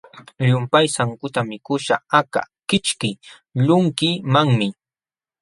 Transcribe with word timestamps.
Llumpay 0.47 0.87
sankuta 0.95 1.41
mikuśhqa 1.51 1.95
aka 2.19 2.41
kićhkiqlunkimanmi. 2.67 4.67